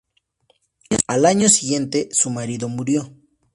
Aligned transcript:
Al 1.05 1.27
año 1.27 1.47
siguiente, 1.47 2.09
su 2.11 2.31
marido 2.31 2.67
murió. 2.67 3.13